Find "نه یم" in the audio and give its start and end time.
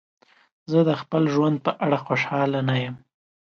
2.69-2.95